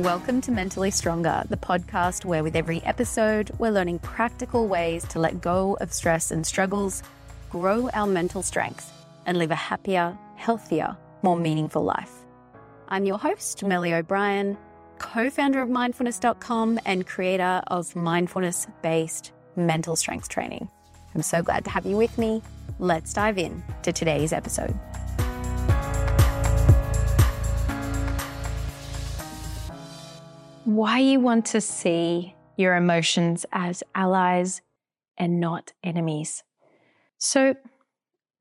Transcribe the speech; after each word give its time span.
Welcome 0.00 0.40
to 0.42 0.50
Mentally 0.50 0.90
Stronger, 0.90 1.44
the 1.50 1.58
podcast 1.58 2.24
where 2.24 2.42
with 2.42 2.56
every 2.56 2.82
episode, 2.84 3.50
we're 3.58 3.70
learning 3.70 3.98
practical 3.98 4.66
ways 4.66 5.04
to 5.08 5.18
let 5.18 5.42
go 5.42 5.76
of 5.82 5.92
stress 5.92 6.30
and 6.30 6.46
struggles, 6.46 7.02
grow 7.50 7.90
our 7.92 8.06
mental 8.06 8.42
strength, 8.42 8.90
and 9.26 9.36
live 9.36 9.50
a 9.50 9.54
happier, 9.54 10.16
healthier, 10.36 10.96
more 11.20 11.36
meaningful 11.36 11.84
life. 11.84 12.12
I'm 12.88 13.04
your 13.04 13.18
host, 13.18 13.62
Melli 13.62 13.92
O'Brien, 13.92 14.56
co 14.98 15.28
founder 15.28 15.60
of 15.60 15.68
mindfulness.com 15.68 16.80
and 16.86 17.06
creator 17.06 17.60
of 17.66 17.94
mindfulness 17.94 18.68
based 18.80 19.32
mental 19.54 19.96
strength 19.96 20.30
training. 20.30 20.70
I'm 21.14 21.20
so 21.20 21.42
glad 21.42 21.66
to 21.66 21.70
have 21.70 21.84
you 21.84 21.98
with 21.98 22.16
me. 22.16 22.40
Let's 22.78 23.12
dive 23.12 23.36
in 23.36 23.62
to 23.82 23.92
today's 23.92 24.32
episode. 24.32 24.74
Why 30.76 30.98
you 30.98 31.20
want 31.20 31.46
to 31.46 31.60
see 31.60 32.34
your 32.56 32.76
emotions 32.76 33.46
as 33.52 33.82
allies 33.94 34.62
and 35.18 35.40
not 35.40 35.72
enemies. 35.82 36.42
So, 37.18 37.54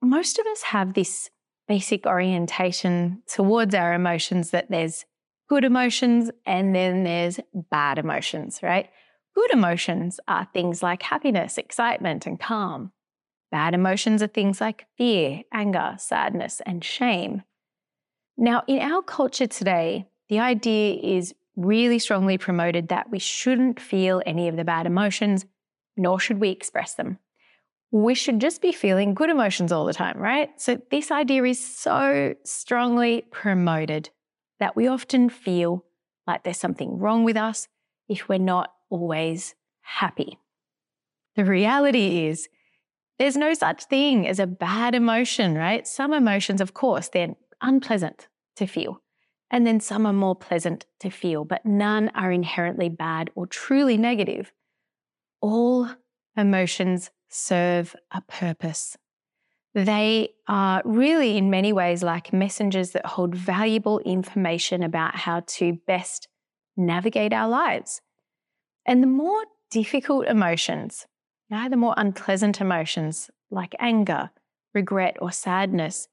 most 0.01 0.39
of 0.39 0.45
us 0.47 0.61
have 0.63 0.93
this 0.93 1.29
basic 1.67 2.05
orientation 2.05 3.21
towards 3.27 3.75
our 3.75 3.93
emotions 3.93 4.51
that 4.51 4.69
there's 4.69 5.05
good 5.49 5.65
emotions 5.65 6.31
and 6.45 6.73
then 6.73 7.03
there's 7.03 7.39
bad 7.53 7.97
emotions, 7.97 8.61
right? 8.63 8.89
Good 9.35 9.51
emotions 9.51 10.19
are 10.27 10.47
things 10.53 10.81
like 10.81 11.01
happiness, 11.03 11.57
excitement, 11.57 12.25
and 12.25 12.39
calm. 12.39 12.91
Bad 13.51 13.73
emotions 13.73 14.23
are 14.23 14.27
things 14.27 14.61
like 14.61 14.85
fear, 14.97 15.41
anger, 15.51 15.95
sadness, 15.97 16.61
and 16.65 16.83
shame. 16.83 17.43
Now, 18.37 18.63
in 18.67 18.79
our 18.79 19.01
culture 19.01 19.47
today, 19.47 20.07
the 20.29 20.39
idea 20.39 20.93
is 21.01 21.33
really 21.65 21.99
strongly 21.99 22.37
promoted 22.37 22.87
that 22.87 23.09
we 23.09 23.19
shouldn't 23.19 23.79
feel 23.79 24.21
any 24.25 24.47
of 24.47 24.55
the 24.55 24.63
bad 24.63 24.85
emotions, 24.85 25.45
nor 25.97 26.19
should 26.19 26.39
we 26.39 26.49
express 26.49 26.95
them. 26.95 27.19
We 27.91 28.15
should 28.15 28.39
just 28.39 28.61
be 28.61 28.71
feeling 28.71 29.13
good 29.13 29.29
emotions 29.29 29.71
all 29.71 29.85
the 29.85 29.93
time, 29.93 30.17
right? 30.17 30.49
So, 30.57 30.79
this 30.91 31.11
idea 31.11 31.43
is 31.43 31.63
so 31.63 32.35
strongly 32.45 33.25
promoted 33.31 34.09
that 34.59 34.75
we 34.75 34.87
often 34.87 35.29
feel 35.29 35.85
like 36.27 36.43
there's 36.43 36.59
something 36.59 36.99
wrong 36.99 37.23
with 37.23 37.35
us 37.35 37.67
if 38.07 38.29
we're 38.29 38.37
not 38.37 38.71
always 38.89 39.55
happy. 39.81 40.37
The 41.35 41.45
reality 41.45 42.27
is, 42.27 42.47
there's 43.17 43.35
no 43.35 43.53
such 43.53 43.85
thing 43.85 44.27
as 44.27 44.39
a 44.39 44.47
bad 44.47 44.95
emotion, 44.95 45.55
right? 45.55 45.85
Some 45.85 46.13
emotions, 46.13 46.61
of 46.61 46.73
course, 46.73 47.09
they're 47.09 47.35
unpleasant 47.61 48.27
to 48.55 48.65
feel 48.65 49.01
and 49.51 49.65
then 49.65 49.79
some 49.79 50.05
are 50.05 50.13
more 50.13 50.35
pleasant 50.35 50.85
to 50.99 51.09
feel, 51.09 51.43
but 51.45 51.65
none 51.65 52.09
are 52.15 52.31
inherently 52.31 52.89
bad 52.89 53.29
or 53.35 53.47
truly 53.47 53.97
negative. 53.97 54.51
All 55.41 55.89
emotions 56.37 57.11
serve 57.29 57.95
a 58.11 58.21
purpose. 58.21 58.97
They 59.73 60.29
are 60.47 60.81
really, 60.83 61.37
in 61.37 61.49
many 61.49 61.71
ways, 61.71 62.01
like 62.01 62.33
messengers 62.33 62.91
that 62.91 63.05
hold 63.05 63.35
valuable 63.35 63.99
information 63.99 64.83
about 64.83 65.15
how 65.15 65.41
to 65.45 65.73
best 65.85 66.27
navigate 66.75 67.33
our 67.33 67.47
lives. 67.47 68.01
And 68.85 69.03
the 69.03 69.07
more 69.07 69.43
difficult 69.69 70.25
emotions, 70.25 71.05
you 71.49 71.57
know, 71.57 71.69
the 71.69 71.77
more 71.77 71.93
unpleasant 71.97 72.59
emotions 72.61 73.29
like 73.51 73.75
anger, 73.79 74.31
regret, 74.73 75.17
or 75.21 75.31
sadness, 75.31 76.07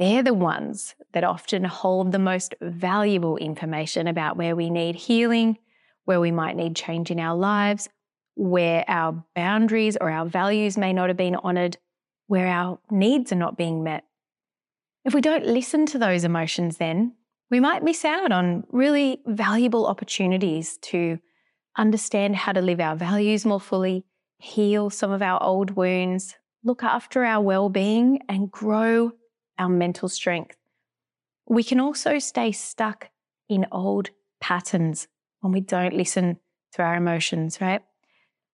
they're 0.00 0.22
the 0.22 0.34
ones 0.34 0.94
that 1.12 1.24
often 1.24 1.62
hold 1.62 2.10
the 2.10 2.18
most 2.18 2.54
valuable 2.62 3.36
information 3.36 4.08
about 4.08 4.38
where 4.38 4.56
we 4.56 4.70
need 4.70 4.96
healing, 4.96 5.58
where 6.06 6.20
we 6.20 6.30
might 6.30 6.56
need 6.56 6.74
change 6.74 7.10
in 7.10 7.20
our 7.20 7.36
lives, 7.36 7.86
where 8.34 8.82
our 8.88 9.22
boundaries 9.36 9.98
or 10.00 10.10
our 10.10 10.24
values 10.24 10.78
may 10.78 10.94
not 10.94 11.10
have 11.10 11.18
been 11.18 11.36
honored, 11.36 11.76
where 12.28 12.46
our 12.46 12.78
needs 12.90 13.30
are 13.30 13.36
not 13.36 13.58
being 13.58 13.84
met. 13.84 14.04
If 15.04 15.12
we 15.12 15.20
don't 15.20 15.44
listen 15.44 15.84
to 15.86 15.98
those 15.98 16.24
emotions, 16.24 16.78
then 16.78 17.14
we 17.50 17.60
might 17.60 17.84
miss 17.84 18.02
out 18.02 18.32
on 18.32 18.64
really 18.70 19.20
valuable 19.26 19.86
opportunities 19.86 20.78
to 20.78 21.18
understand 21.76 22.36
how 22.36 22.52
to 22.52 22.62
live 22.62 22.80
our 22.80 22.96
values 22.96 23.44
more 23.44 23.60
fully, 23.60 24.06
heal 24.38 24.88
some 24.88 25.10
of 25.10 25.20
our 25.20 25.42
old 25.42 25.72
wounds, 25.72 26.36
look 26.64 26.82
after 26.82 27.22
our 27.22 27.42
well 27.42 27.68
being, 27.68 28.20
and 28.30 28.50
grow 28.50 29.12
our 29.60 29.68
mental 29.68 30.08
strength. 30.08 30.56
We 31.46 31.62
can 31.62 31.78
also 31.78 32.18
stay 32.18 32.50
stuck 32.50 33.10
in 33.48 33.66
old 33.70 34.10
patterns 34.40 35.06
when 35.40 35.52
we 35.52 35.60
don't 35.60 35.94
listen 35.94 36.38
to 36.72 36.82
our 36.82 36.96
emotions, 36.96 37.60
right? 37.60 37.82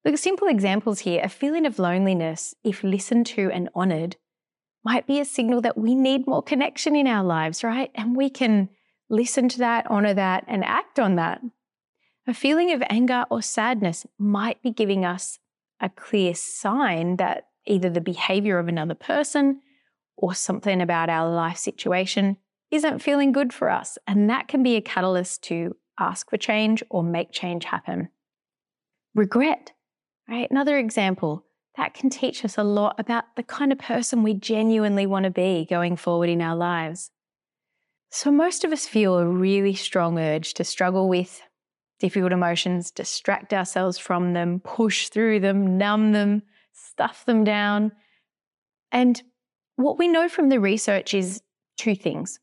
Look, 0.05 0.15
at 0.15 0.21
simple 0.21 0.49
examples 0.49 1.01
here 1.01 1.21
a 1.23 1.29
feeling 1.29 1.67
of 1.67 1.79
loneliness, 1.79 2.55
if 2.65 2.83
listened 2.83 3.27
to 3.27 3.51
and 3.51 3.69
honored, 3.75 4.17
might 4.85 5.07
be 5.07 5.21
a 5.21 5.25
signal 5.25 5.61
that 5.63 5.79
we 5.79 5.95
need 5.95 6.27
more 6.27 6.43
connection 6.43 6.95
in 6.95 7.07
our 7.07 7.25
lives, 7.25 7.65
right? 7.65 7.91
And 7.95 8.17
we 8.17 8.31
can 8.31 8.69
listen 9.09 9.49
to 9.51 9.59
that, 9.59 9.91
honor 9.91 10.15
that, 10.15 10.45
and 10.47 10.65
act 10.65 10.99
on 10.99 11.17
that. 11.17 11.41
A 12.27 12.35
feeling 12.35 12.73
of 12.73 12.83
anger 12.89 13.25
or 13.31 13.43
sadness 13.43 14.07
might 14.19 14.63
be 14.63 14.73
giving 14.73 15.05
us 15.05 15.39
a 15.81 15.89
clear 15.89 16.35
sign 16.35 17.17
that 17.17 17.49
either 17.67 17.91
the 17.91 18.01
behavior 18.01 18.59
of 18.59 18.69
another 18.69 18.95
person 18.95 19.61
or 20.17 20.35
something 20.35 20.81
about 20.81 21.09
our 21.09 21.31
life 21.31 21.59
situation 21.59 22.37
isn't 22.71 23.01
feeling 23.01 23.33
good 23.33 23.53
for 23.53 23.71
us. 23.71 23.99
And 24.07 24.29
that 24.31 24.49
can 24.49 24.63
be 24.63 24.77
a 24.77 24.81
catalyst 24.81 25.43
to 25.45 25.77
ask 25.99 26.29
for 26.31 26.37
change 26.37 26.83
or 26.91 27.03
make 27.03 27.33
change 27.33 27.65
happen. 27.65 28.09
Regret, 29.15 29.73
right? 30.29 30.51
Another 30.51 30.79
example 30.79 31.45
that 31.77 31.95
can 31.95 32.11
teach 32.11 32.45
us 32.45 32.57
a 32.57 32.65
lot 32.65 32.99
about 32.99 33.25
the 33.37 33.43
kind 33.43 33.73
of 33.73 33.79
person 33.79 34.23
we 34.23 34.35
genuinely 34.35 35.07
want 35.07 35.25
to 35.25 35.31
be 35.31 35.67
going 35.69 35.97
forward 35.97 36.29
in 36.29 36.41
our 36.41 36.57
lives. 36.57 37.11
So, 38.11 38.31
most 38.31 38.65
of 38.65 38.73
us 38.73 38.87
feel 38.87 39.19
a 39.19 39.27
really 39.27 39.75
strong 39.75 40.19
urge 40.19 40.55
to 40.55 40.65
struggle 40.65 41.09
with 41.09 41.43
difficult 41.99 42.33
emotions, 42.33 42.91
distract 42.91 43.53
ourselves 43.53 43.99
from 43.99 44.33
them, 44.33 44.61
push 44.61 45.09
through 45.09 45.41
them, 45.41 45.77
numb 45.77 46.13
them, 46.13 46.43
stuff 46.73 47.25
them 47.25 47.45
down. 47.45 47.93
And 48.93 49.21
what 49.77 49.99
we 49.99 50.09
know 50.09 50.29
from 50.29 50.49
the 50.49 50.61
research 50.61 51.15
is 51.15 51.43
two 51.77 51.95
things. 51.95 52.41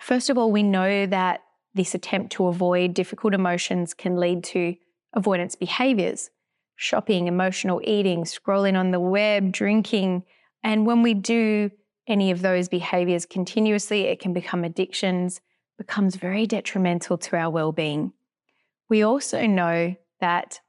First 0.00 0.30
of 0.30 0.38
all, 0.38 0.50
we 0.50 0.62
know 0.62 1.06
that 1.06 1.40
this 1.74 1.94
attempt 1.94 2.32
to 2.32 2.46
avoid 2.46 2.94
difficult 2.94 3.34
emotions 3.34 3.94
can 3.94 4.16
lead 4.16 4.44
to 4.44 4.74
avoidance 5.14 5.54
behaviors 5.54 6.30
shopping, 6.80 7.26
emotional 7.26 7.80
eating, 7.82 8.22
scrolling 8.22 8.78
on 8.78 8.92
the 8.92 9.00
web, 9.00 9.50
drinking. 9.50 10.22
And 10.62 10.86
when 10.86 11.02
we 11.02 11.12
do 11.12 11.72
any 12.06 12.30
of 12.30 12.40
those 12.40 12.68
behaviors 12.68 13.26
continuously, 13.26 14.02
it 14.02 14.20
can 14.20 14.32
become 14.32 14.62
addictions, 14.62 15.40
becomes 15.76 16.14
very 16.14 16.46
detrimental 16.46 17.18
to 17.18 17.36
our 17.36 17.50
well 17.50 17.72
being. 17.72 18.12
We 18.88 19.02
also 19.02 19.44
know 19.44 19.96
that 20.20 20.60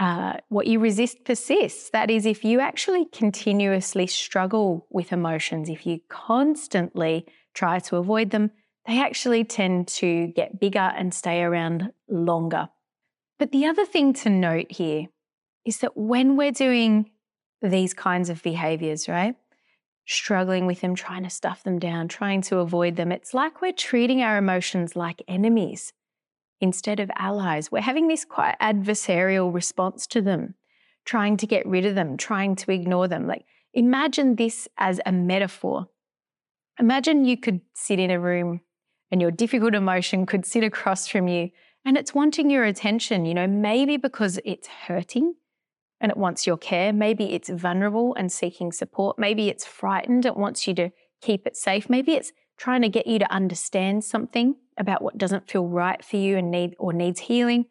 uh, 0.00 0.34
what 0.48 0.66
you 0.66 0.80
resist 0.80 1.24
persists. 1.24 1.90
That 1.90 2.10
is, 2.10 2.26
if 2.26 2.44
you 2.44 2.60
actually 2.60 3.06
continuously 3.06 4.06
struggle 4.06 4.86
with 4.90 5.12
emotions, 5.12 5.68
if 5.68 5.86
you 5.86 6.00
constantly 6.08 7.26
try 7.54 7.78
to 7.80 7.96
avoid 7.96 8.30
them, 8.30 8.50
they 8.86 9.00
actually 9.00 9.44
tend 9.44 9.88
to 9.88 10.28
get 10.28 10.60
bigger 10.60 10.78
and 10.96 11.14
stay 11.14 11.42
around 11.42 11.92
longer. 12.08 12.68
But 13.38 13.52
the 13.52 13.66
other 13.66 13.86
thing 13.86 14.12
to 14.14 14.30
note 14.30 14.70
here 14.70 15.06
is 15.64 15.78
that 15.78 15.96
when 15.96 16.36
we're 16.36 16.52
doing 16.52 17.10
these 17.62 17.94
kinds 17.94 18.28
of 18.28 18.42
behaviors, 18.42 19.08
right? 19.08 19.36
Struggling 20.06 20.66
with 20.66 20.82
them, 20.82 20.94
trying 20.94 21.22
to 21.22 21.30
stuff 21.30 21.62
them 21.62 21.78
down, 21.78 22.08
trying 22.08 22.42
to 22.42 22.58
avoid 22.58 22.96
them, 22.96 23.10
it's 23.10 23.32
like 23.32 23.62
we're 23.62 23.72
treating 23.72 24.22
our 24.22 24.36
emotions 24.36 24.96
like 24.96 25.22
enemies 25.26 25.92
instead 26.60 27.00
of 27.00 27.10
allies. 27.16 27.70
We're 27.70 27.80
having 27.80 28.08
this 28.08 28.24
quite 28.24 28.56
adversarial 28.60 29.52
response 29.52 30.06
to 30.08 30.22
them, 30.22 30.54
trying 31.04 31.36
to 31.38 31.46
get 31.46 31.66
rid 31.66 31.84
of 31.84 31.94
them, 31.94 32.16
trying 32.16 32.56
to 32.56 32.72
ignore 32.72 33.08
them. 33.08 33.26
Like, 33.26 33.44
imagine 33.72 34.36
this 34.36 34.68
as 34.78 35.00
a 35.04 35.12
metaphor. 35.12 35.88
Imagine 36.78 37.24
you 37.24 37.36
could 37.36 37.60
sit 37.74 37.98
in 37.98 38.10
a 38.10 38.20
room 38.20 38.60
and 39.10 39.20
your 39.20 39.30
difficult 39.30 39.74
emotion 39.74 40.26
could 40.26 40.44
sit 40.44 40.64
across 40.64 41.06
from 41.06 41.28
you 41.28 41.50
and 41.84 41.96
it's 41.96 42.14
wanting 42.14 42.50
your 42.50 42.64
attention, 42.64 43.26
you 43.26 43.34
know, 43.34 43.46
maybe 43.46 43.96
because 43.96 44.40
it's 44.44 44.66
hurting 44.66 45.34
and 46.00 46.10
it 46.10 46.16
wants 46.16 46.46
your 46.46 46.56
care. 46.56 46.92
Maybe 46.92 47.34
it's 47.34 47.50
vulnerable 47.50 48.14
and 48.14 48.32
seeking 48.32 48.72
support. 48.72 49.18
Maybe 49.18 49.48
it's 49.48 49.66
frightened, 49.66 50.26
it 50.26 50.36
wants 50.36 50.66
you 50.66 50.74
to 50.74 50.90
keep 51.20 51.46
it 51.46 51.56
safe. 51.56 51.90
Maybe 51.90 52.12
it's 52.12 52.32
trying 52.56 52.82
to 52.82 52.88
get 52.88 53.06
you 53.06 53.18
to 53.18 53.32
understand 53.32 54.04
something 54.04 54.56
about 54.76 55.02
what 55.02 55.18
doesn't 55.18 55.50
feel 55.50 55.66
right 55.66 56.04
for 56.04 56.16
you 56.16 56.36
and 56.36 56.50
need 56.50 56.74
or 56.78 56.92
needs 56.92 57.20
healing. 57.20 57.66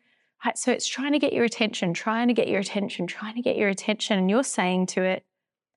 Right? 0.45 0.57
So 0.57 0.71
it's 0.71 0.87
trying 0.87 1.13
to 1.13 1.19
get 1.19 1.33
your 1.33 1.45
attention, 1.45 1.93
trying 1.93 2.27
to 2.27 2.33
get 2.33 2.47
your 2.47 2.59
attention, 2.59 3.07
trying 3.07 3.35
to 3.35 3.41
get 3.41 3.57
your 3.57 3.69
attention. 3.69 4.17
And 4.17 4.29
you're 4.29 4.43
saying 4.43 4.87
to 4.87 5.03
it, 5.03 5.25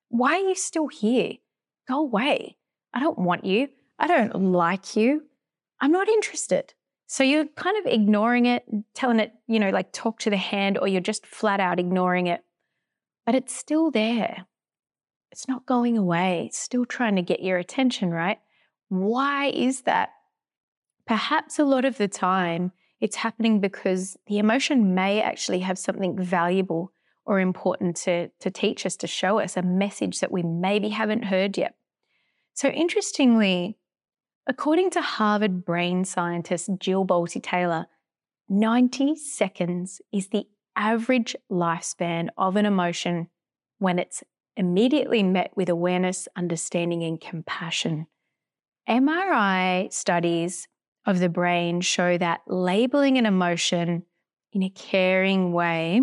why 0.09 0.35
are 0.35 0.47
you 0.47 0.55
still 0.55 0.87
here? 0.87 1.33
Go 1.87 1.99
away. 1.99 2.57
I 2.93 2.99
don't 2.99 3.19
want 3.19 3.45
you. 3.45 3.69
I 3.99 4.07
don't 4.07 4.51
like 4.51 4.95
you. 4.95 5.23
I'm 5.79 5.91
not 5.91 6.09
interested. 6.09 6.73
So 7.07 7.23
you're 7.23 7.45
kind 7.45 7.77
of 7.77 7.91
ignoring 7.91 8.45
it, 8.45 8.65
telling 8.93 9.19
it, 9.19 9.31
you 9.47 9.59
know, 9.59 9.69
like 9.69 9.93
talk 9.93 10.19
to 10.19 10.29
the 10.29 10.37
hand, 10.37 10.77
or 10.77 10.87
you're 10.87 10.99
just 10.99 11.25
flat 11.25 11.59
out 11.59 11.79
ignoring 11.79 12.27
it. 12.27 12.43
But 13.25 13.35
it's 13.35 13.55
still 13.55 13.91
there. 13.91 14.45
It's 15.31 15.47
not 15.47 15.65
going 15.65 15.97
away. 15.97 16.47
It's 16.47 16.59
still 16.59 16.85
trying 16.85 17.15
to 17.15 17.21
get 17.21 17.41
your 17.41 17.57
attention, 17.57 18.11
right? 18.11 18.39
Why 18.89 19.47
is 19.47 19.81
that? 19.81 20.09
Perhaps 21.07 21.57
a 21.57 21.65
lot 21.65 21.85
of 21.85 21.97
the 21.97 22.07
time 22.07 22.71
it's 22.99 23.15
happening 23.15 23.59
because 23.59 24.17
the 24.27 24.39
emotion 24.39 24.93
may 24.93 25.21
actually 25.21 25.59
have 25.59 25.77
something 25.77 26.17
valuable 26.21 26.91
or 27.25 27.39
important 27.39 27.95
to, 27.97 28.29
to 28.39 28.49
teach 28.49 28.85
us, 28.85 28.95
to 28.97 29.07
show 29.07 29.39
us 29.39 29.55
a 29.55 29.61
message 29.61 30.19
that 30.19 30.31
we 30.31 30.43
maybe 30.43 30.89
haven't 30.89 31.25
heard 31.25 31.57
yet. 31.57 31.75
So, 32.53 32.69
interestingly, 32.69 33.77
according 34.47 34.89
to 34.91 35.01
Harvard 35.01 35.63
brain 35.63 36.05
scientist 36.05 36.69
Jill 36.79 37.05
Bolte 37.05 37.41
Taylor, 37.43 37.87
90 38.49 39.15
seconds 39.15 40.01
is 40.11 40.29
the 40.29 40.47
average 40.75 41.35
lifespan 41.51 42.29
of 42.37 42.55
an 42.55 42.65
emotion 42.65 43.27
when 43.77 43.99
it's 43.99 44.23
immediately 44.55 45.21
met 45.21 45.51
with 45.55 45.69
awareness, 45.69 46.27
understanding, 46.35 47.03
and 47.03 47.21
compassion. 47.21 48.07
MRI 48.89 49.91
studies 49.91 50.67
of 51.07 51.19
the 51.19 51.29
brain 51.29 51.81
show 51.81 52.17
that 52.19 52.41
labeling 52.45 53.17
an 53.17 53.25
emotion 53.25 54.03
in 54.53 54.61
a 54.61 54.69
caring 54.69 55.51
way 55.51 56.01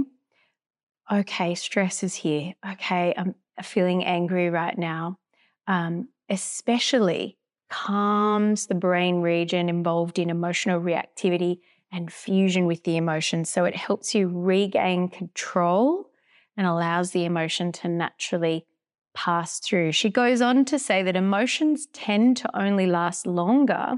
okay, 1.12 1.54
stress 1.54 2.02
is 2.02 2.14
here. 2.14 2.54
Okay, 2.72 3.14
I'm 3.16 3.34
feeling 3.62 4.04
angry 4.04 4.50
right 4.50 4.76
now. 4.76 5.18
Um, 5.66 6.08
especially 6.28 7.38
calms 7.70 8.66
the 8.66 8.74
brain 8.74 9.20
region 9.20 9.68
involved 9.68 10.18
in 10.18 10.30
emotional 10.30 10.80
reactivity 10.80 11.58
and 11.90 12.12
fusion 12.12 12.66
with 12.66 12.84
the 12.84 12.96
emotion. 12.96 13.44
So 13.44 13.64
it 13.64 13.76
helps 13.76 14.14
you 14.14 14.28
regain 14.28 15.08
control 15.08 16.10
and 16.56 16.66
allows 16.66 17.10
the 17.10 17.24
emotion 17.24 17.72
to 17.72 17.88
naturally 17.88 18.66
pass 19.14 19.60
through. 19.60 19.92
She 19.92 20.10
goes 20.10 20.40
on 20.40 20.64
to 20.66 20.78
say 20.78 21.02
that 21.02 21.16
emotions 21.16 21.86
tend 21.92 22.36
to 22.38 22.58
only 22.58 22.86
last 22.86 23.26
longer 23.26 23.94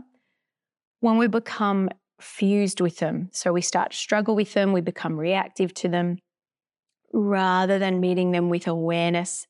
when 1.07 1.19
we 1.19 1.29
become 1.29 1.89
fused 2.21 2.81
with 2.81 2.97
them. 2.97 3.29
So 3.33 3.53
we 3.53 3.61
start 3.61 3.93
to 3.93 3.97
struggle 3.97 4.35
with 4.35 4.55
them, 4.55 4.73
we 4.73 4.81
become 4.81 5.17
reactive 5.17 5.73
to 5.75 5.89
them, 5.89 6.19
rather 7.13 7.79
than 7.79 8.01
meeting 8.01 8.33
them 8.33 8.51
with 8.51 8.67
awareness 8.67 9.47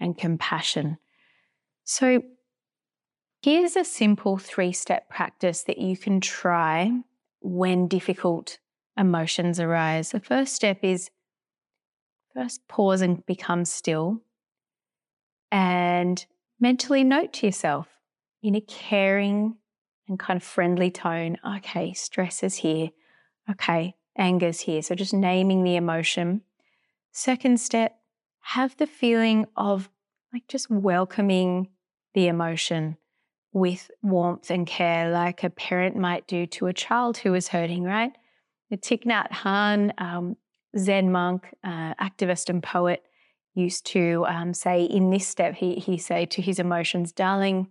and 0.00 0.18
compassion. 0.18 0.98
So 1.84 2.22
here's 3.40 3.76
a 3.76 3.84
simple 3.84 4.36
three 4.36 4.72
step 4.72 5.08
practice 5.08 5.62
that 5.62 5.78
you 5.78 5.96
can 5.96 6.20
try 6.20 6.90
when 7.40 7.86
difficult 7.86 8.58
emotions 8.98 9.60
arise. 9.60 10.10
The 10.10 10.18
first 10.18 10.56
step 10.56 10.78
is 10.82 11.08
first 12.34 12.66
pause 12.66 13.00
and 13.00 13.24
become 13.26 13.64
still 13.64 14.22
and 15.52 16.26
mentally 16.58 17.04
note 17.04 17.32
to 17.34 17.46
yourself 17.46 17.86
in 18.42 18.56
a 18.56 18.60
caring 18.60 19.54
and 20.08 20.18
kind 20.18 20.36
of 20.36 20.42
friendly 20.42 20.90
tone 20.90 21.36
okay, 21.56 21.92
stress 21.92 22.42
is 22.42 22.56
here. 22.56 22.90
Okay, 23.50 23.94
anger's 24.16 24.60
here. 24.60 24.82
So 24.82 24.94
just 24.94 25.14
naming 25.14 25.62
the 25.62 25.76
emotion. 25.76 26.42
Second 27.12 27.60
step, 27.60 27.98
have 28.40 28.76
the 28.76 28.86
feeling 28.86 29.46
of 29.56 29.88
like 30.32 30.46
just 30.48 30.70
welcoming 30.70 31.68
the 32.14 32.28
emotion 32.28 32.96
with 33.52 33.90
warmth 34.02 34.50
and 34.50 34.66
care, 34.66 35.10
like 35.10 35.42
a 35.42 35.50
parent 35.50 35.96
might 35.96 36.26
do 36.26 36.46
to 36.46 36.66
a 36.66 36.72
child 36.72 37.18
who 37.18 37.34
is 37.34 37.48
hurting, 37.48 37.84
right? 37.84 38.12
The 38.70 38.76
Thich 38.76 39.04
Nhat 39.04 39.94
um, 39.98 40.36
Zen 40.76 41.10
monk, 41.10 41.46
uh, 41.64 41.94
activist, 41.94 42.50
and 42.50 42.62
poet, 42.62 43.02
used 43.54 43.86
to 43.86 44.26
um, 44.28 44.52
say 44.52 44.84
in 44.84 45.10
this 45.10 45.26
step, 45.26 45.54
he, 45.54 45.76
he 45.76 45.96
say 45.96 46.26
to 46.26 46.42
his 46.42 46.58
emotions, 46.58 47.12
darling, 47.12 47.68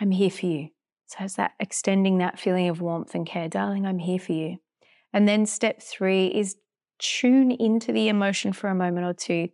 I'm 0.00 0.10
here 0.10 0.30
for 0.30 0.46
you. 0.46 0.70
So 1.10 1.24
it's 1.24 1.34
that 1.34 1.54
extending 1.58 2.18
that 2.18 2.38
feeling 2.38 2.68
of 2.68 2.80
warmth 2.80 3.16
and 3.16 3.26
care. 3.26 3.48
Darling, 3.48 3.84
I'm 3.84 3.98
here 3.98 4.20
for 4.20 4.30
you. 4.30 4.58
And 5.12 5.26
then 5.26 5.44
step 5.44 5.82
three 5.82 6.28
is 6.28 6.54
tune 7.00 7.50
into 7.50 7.90
the 7.90 8.08
emotion 8.08 8.52
for 8.52 8.68
a 8.68 8.76
moment 8.76 9.06
or 9.06 9.12
two. 9.12 9.48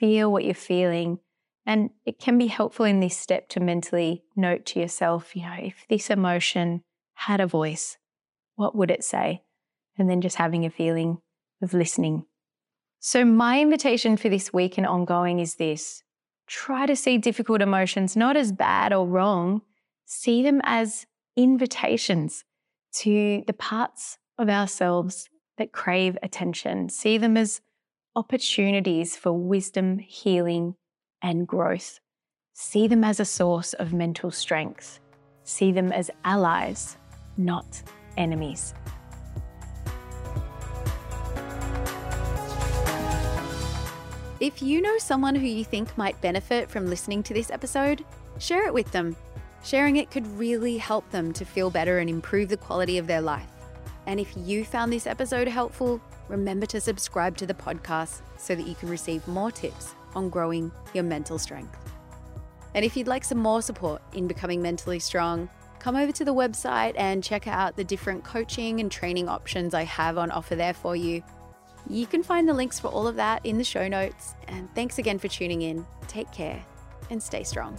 Feel 0.00 0.32
what 0.32 0.44
you're 0.44 0.54
feeling. 0.54 1.20
And 1.64 1.90
it 2.04 2.18
can 2.18 2.36
be 2.36 2.48
helpful 2.48 2.84
in 2.84 2.98
this 2.98 3.16
step 3.16 3.48
to 3.50 3.60
mentally 3.60 4.24
note 4.34 4.66
to 4.66 4.80
yourself, 4.80 5.36
you 5.36 5.42
know, 5.42 5.54
if 5.60 5.86
this 5.88 6.10
emotion 6.10 6.82
had 7.14 7.40
a 7.40 7.46
voice, 7.46 7.96
what 8.56 8.74
would 8.74 8.90
it 8.90 9.04
say? 9.04 9.42
And 9.98 10.10
then 10.10 10.20
just 10.20 10.34
having 10.36 10.64
a 10.66 10.70
feeling 10.70 11.18
of 11.62 11.74
listening. 11.74 12.24
So, 12.98 13.24
my 13.24 13.60
invitation 13.60 14.16
for 14.16 14.28
this 14.28 14.52
week 14.52 14.78
and 14.78 14.86
ongoing 14.86 15.38
is 15.38 15.54
this 15.54 16.02
try 16.48 16.86
to 16.86 16.96
see 16.96 17.18
difficult 17.18 17.62
emotions 17.62 18.16
not 18.16 18.36
as 18.36 18.50
bad 18.50 18.92
or 18.92 19.06
wrong, 19.06 19.62
see 20.08 20.42
them 20.42 20.60
as 20.64 21.06
invitations 21.36 22.42
to 22.90 23.44
the 23.46 23.52
parts 23.52 24.16
of 24.38 24.48
ourselves 24.48 25.28
that 25.58 25.70
crave 25.70 26.16
attention. 26.22 26.88
See 26.88 27.18
them 27.18 27.36
as 27.36 27.60
opportunities 28.16 29.16
for 29.16 29.32
wisdom, 29.32 29.98
healing, 29.98 30.76
and 31.20 31.46
growth. 31.46 32.00
See 32.54 32.88
them 32.88 33.04
as 33.04 33.20
a 33.20 33.24
source 33.26 33.74
of 33.74 33.92
mental 33.92 34.30
strength. 34.30 34.98
See 35.44 35.72
them 35.72 35.92
as 35.92 36.10
allies, 36.24 36.96
not 37.36 37.82
enemies. 38.16 38.72
If 44.40 44.62
you 44.62 44.80
know 44.80 44.96
someone 44.98 45.34
who 45.34 45.46
you 45.46 45.64
think 45.64 45.96
might 45.98 46.18
benefit 46.22 46.70
from 46.70 46.86
listening 46.86 47.22
to 47.24 47.34
this 47.34 47.50
episode, 47.50 48.04
share 48.38 48.66
it 48.66 48.72
with 48.72 48.90
them. 48.92 49.14
Sharing 49.68 49.96
it 49.96 50.10
could 50.10 50.26
really 50.38 50.78
help 50.78 51.10
them 51.10 51.30
to 51.34 51.44
feel 51.44 51.68
better 51.68 51.98
and 51.98 52.08
improve 52.08 52.48
the 52.48 52.56
quality 52.56 52.96
of 52.96 53.06
their 53.06 53.20
life. 53.20 53.50
And 54.06 54.18
if 54.18 54.32
you 54.34 54.64
found 54.64 54.90
this 54.90 55.06
episode 55.06 55.46
helpful, 55.46 56.00
remember 56.26 56.64
to 56.64 56.80
subscribe 56.80 57.36
to 57.36 57.44
the 57.44 57.52
podcast 57.52 58.22
so 58.38 58.54
that 58.54 58.66
you 58.66 58.74
can 58.74 58.88
receive 58.88 59.28
more 59.28 59.50
tips 59.50 59.94
on 60.14 60.30
growing 60.30 60.72
your 60.94 61.04
mental 61.04 61.38
strength. 61.38 61.76
And 62.74 62.82
if 62.82 62.96
you'd 62.96 63.08
like 63.08 63.24
some 63.24 63.36
more 63.36 63.60
support 63.60 64.00
in 64.14 64.26
becoming 64.26 64.62
mentally 64.62 65.00
strong, 65.00 65.50
come 65.80 65.96
over 65.96 66.12
to 66.12 66.24
the 66.24 66.34
website 66.34 66.94
and 66.96 67.22
check 67.22 67.46
out 67.46 67.76
the 67.76 67.84
different 67.84 68.24
coaching 68.24 68.80
and 68.80 68.90
training 68.90 69.28
options 69.28 69.74
I 69.74 69.84
have 69.84 70.16
on 70.16 70.30
offer 70.30 70.56
there 70.56 70.72
for 70.72 70.96
you. 70.96 71.22
You 71.90 72.06
can 72.06 72.22
find 72.22 72.48
the 72.48 72.54
links 72.54 72.80
for 72.80 72.88
all 72.88 73.06
of 73.06 73.16
that 73.16 73.44
in 73.44 73.58
the 73.58 73.64
show 73.64 73.86
notes. 73.86 74.34
And 74.46 74.74
thanks 74.74 74.96
again 74.96 75.18
for 75.18 75.28
tuning 75.28 75.60
in. 75.60 75.84
Take 76.06 76.32
care 76.32 76.64
and 77.10 77.22
stay 77.22 77.42
strong. 77.42 77.78